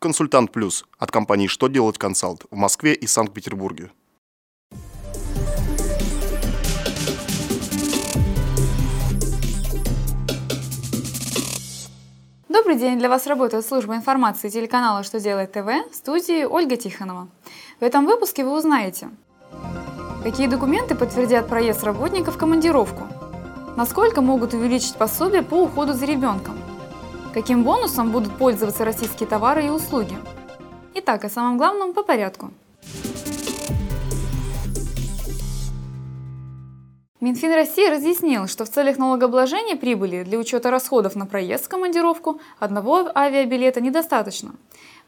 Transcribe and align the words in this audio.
Консультант 0.00 0.52
Плюс 0.52 0.84
от 0.96 1.10
компании 1.10 1.48
«Что 1.48 1.66
делать 1.66 1.98
консалт» 1.98 2.44
в 2.52 2.56
Москве 2.56 2.94
и 2.94 3.08
Санкт-Петербурге. 3.08 3.90
Добрый 12.48 12.76
день! 12.76 13.00
Для 13.00 13.08
вас 13.08 13.26
работает 13.26 13.66
служба 13.66 13.96
информации 13.96 14.50
телеканала 14.50 15.02
«Что 15.02 15.18
делает 15.18 15.50
ТВ» 15.50 15.66
в 15.90 15.94
студии 15.96 16.44
Ольга 16.44 16.76
Тихонова. 16.76 17.26
В 17.80 17.82
этом 17.82 18.06
выпуске 18.06 18.44
вы 18.44 18.56
узнаете, 18.56 19.10
какие 20.22 20.46
документы 20.46 20.94
подтвердят 20.94 21.48
проезд 21.48 21.82
работника 21.82 22.30
в 22.30 22.38
командировку, 22.38 23.08
насколько 23.76 24.20
могут 24.20 24.54
увеличить 24.54 24.94
пособие 24.94 25.42
по 25.42 25.56
уходу 25.56 25.92
за 25.92 26.06
ребенком, 26.06 26.56
каким 27.40 27.62
бонусом 27.62 28.10
будут 28.10 28.36
пользоваться 28.36 28.84
российские 28.84 29.28
товары 29.28 29.66
и 29.66 29.70
услуги. 29.70 30.16
Итак, 30.94 31.24
о 31.24 31.28
самом 31.28 31.56
главном 31.56 31.94
по 31.94 32.02
порядку– 32.02 32.50
Минфин 37.20 37.52
России 37.52 37.88
разъяснил, 37.88 38.46
что 38.46 38.64
в 38.64 38.68
целях 38.68 38.96
налогообложения 38.96 39.74
прибыли 39.74 40.22
для 40.22 40.38
учета 40.38 40.70
расходов 40.70 41.16
на 41.16 41.26
проезд 41.26 41.64
в 41.64 41.68
командировку 41.68 42.40
одного 42.60 43.10
авиабилета 43.12 43.80
недостаточно. 43.80 44.54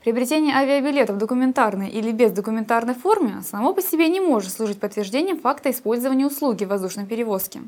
Приобретение 0.02 0.56
авиабилета 0.56 1.12
в 1.12 1.18
документарной 1.18 1.88
или 1.88 2.10
бездокументарной 2.10 2.94
форме 2.94 3.42
само 3.42 3.72
по 3.74 3.80
себе 3.80 4.08
не 4.08 4.18
может 4.18 4.50
служить 4.50 4.80
подтверждением 4.80 5.38
факта 5.38 5.70
использования 5.70 6.26
услуги 6.26 6.64
в 6.64 6.68
воздушной 6.70 7.06
перевозке, 7.06 7.60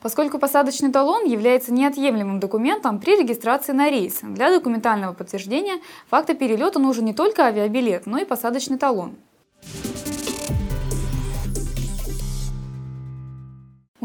поскольку 0.00 0.38
посадочный 0.38 0.92
талон 0.92 1.24
является 1.24 1.72
неотъемлемым 1.72 2.38
документом 2.38 3.00
при 3.00 3.16
регистрации 3.16 3.72
на 3.72 3.90
рейс. 3.90 4.20
Для 4.22 4.52
документального 4.52 5.14
подтверждения 5.14 5.80
факта 6.08 6.34
перелета 6.34 6.78
нужен 6.78 7.06
не 7.06 7.12
только 7.12 7.46
авиабилет, 7.46 8.06
но 8.06 8.18
и 8.18 8.24
посадочный 8.24 8.78
талон. 8.78 9.16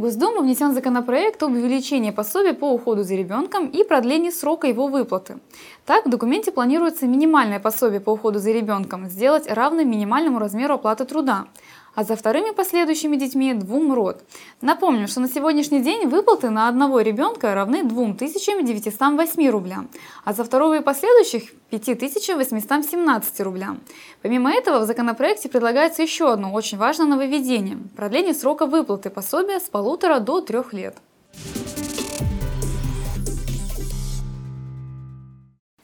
В 0.06 0.08
Госдуму 0.08 0.44
внесен 0.44 0.76
законопроект 0.76 1.42
об 1.42 1.54
увеличении 1.54 2.12
пособия 2.12 2.54
по 2.54 2.72
уходу 2.72 3.02
за 3.02 3.16
ребенком 3.16 3.68
и 3.68 3.84
продлении 3.84 4.30
срока 4.30 4.68
его 4.68 4.86
выплаты. 4.86 5.40
Так, 5.84 6.06
в 6.06 6.10
документе 6.12 6.52
планируется 6.52 7.08
минимальное 7.08 7.60
пособие 7.60 8.00
по 8.00 8.12
уходу 8.12 8.38
за 8.38 8.52
ребенком 8.52 9.10
сделать 9.10 9.50
равным 9.50 9.90
минимальному 9.90 10.38
размеру 10.38 10.76
оплаты 10.76 11.06
труда 11.06 11.48
а 11.96 12.04
за 12.04 12.16
вторыми 12.16 12.52
последующими 12.52 13.16
детьми 13.16 13.54
двум 13.54 13.94
род. 13.94 14.24
Напомню, 14.62 15.08
что 15.08 15.22
на 15.22 15.30
сегодняшний 15.30 15.82
день 15.82 16.08
выплаты 16.08 16.50
на 16.50 16.68
одного 16.68 17.02
ребенка 17.02 17.56
равны 17.56 17.84
2908 17.84 19.50
рублям, 19.50 19.90
а 20.24 20.34
за 20.34 20.44
второго 20.44 20.78
и 20.78 20.82
последующих 20.82 21.52
5817 21.70 23.42
рублям. 23.42 23.80
Помимо 24.22 24.52
этого, 24.52 24.80
в 24.80 24.86
законопроекте 24.86 25.50
предлагается 25.50 26.04
еще 26.04 26.32
одно 26.32 26.54
очень 26.54 26.78
важное 26.78 27.08
нововведение– 27.08 27.78
продление 27.96 28.34
срока 28.34 28.66
выплаты 28.66 29.10
пособия 29.10 29.60
с 29.60 29.64
полутора 29.64 30.20
до 30.20 30.42
трех 30.42 30.74
лет. 30.74 30.98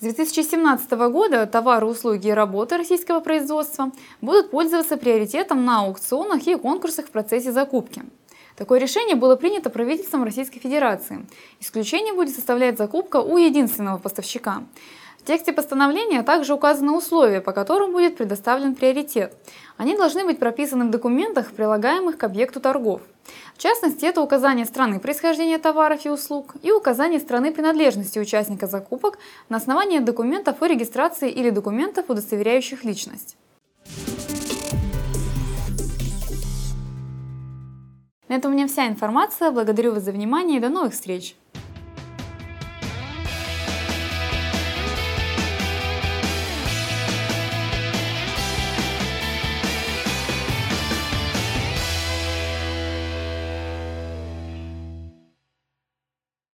С 0.02 0.03
2017 0.03 0.91
года 1.11 1.45
товары, 1.45 1.85
услуги 1.85 2.30
и 2.30 2.31
работы 2.31 2.75
российского 2.75 3.19
производства 3.19 3.91
будут 4.19 4.49
пользоваться 4.49 4.97
приоритетом 4.97 5.63
на 5.63 5.81
аукционах 5.81 6.47
и 6.47 6.55
конкурсах 6.55 7.05
в 7.05 7.11
процессе 7.11 7.52
закупки. 7.52 8.02
Такое 8.55 8.79
решение 8.79 9.16
было 9.16 9.35
принято 9.35 9.69
правительством 9.69 10.23
Российской 10.23 10.59
Федерации. 10.59 11.27
Исключение 11.59 12.16
будет 12.16 12.33
составлять 12.33 12.79
закупка 12.79 13.17
у 13.17 13.38
единственного 13.38 13.99
поставщика. 13.99 14.63
В 15.22 15.23
тексте 15.23 15.53
постановления 15.53 16.23
также 16.23 16.55
указаны 16.55 16.94
условия, 16.94 17.41
по 17.41 17.52
которым 17.52 17.91
будет 17.91 18.17
предоставлен 18.17 18.73
приоритет. 18.73 19.36
Они 19.78 19.95
должны 19.95 20.25
быть 20.25 20.39
прописаны 20.39 20.86
в 20.86 20.89
документах, 20.89 21.52
прилагаемых 21.52 22.17
к 22.17 22.23
объекту 22.23 22.59
торгов. 22.59 23.03
В 23.53 23.59
частности, 23.59 24.03
это 24.03 24.22
указание 24.22 24.66
страны 24.66 25.00
происхождения 25.00 25.59
товаров 25.59 26.06
и 26.06 26.09
услуг 26.09 26.56
и 26.63 26.72
указание 26.72 27.19
страны 27.19 27.53
принадлежности 27.53 28.18
участника 28.18 28.66
закупок 28.66 29.19
на 29.47 29.57
основании 29.57 30.00
документов 30.00 30.59
о 30.59 30.68
регистрации 30.68 31.29
или 31.29 31.51
документов, 31.51 32.06
удостоверяющих 32.09 32.84
личность. 32.84 33.38
На 38.28 38.35
этом 38.35 38.51
у 38.51 38.56
меня 38.56 38.68
вся 38.68 38.88
информация. 38.88 39.51
Благодарю 39.51 39.94
вас 39.94 40.03
за 40.03 40.13
внимание 40.13 40.57
и 40.57 40.62
до 40.62 40.69
новых 40.69 40.94
встреч! 40.94 41.35